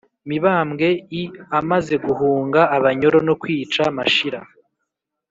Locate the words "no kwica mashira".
3.27-4.39